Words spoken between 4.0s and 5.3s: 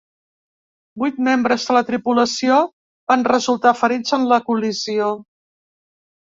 en la col·lisió.